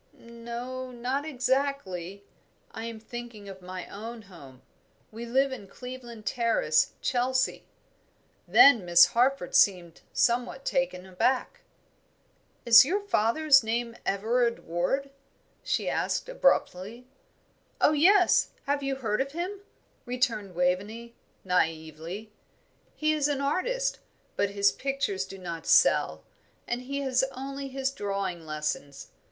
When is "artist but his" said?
23.39-24.71